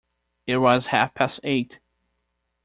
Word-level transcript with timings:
It 0.47 0.57
was 0.57 0.87
half-past 0.87 1.41
eight. 1.43 1.79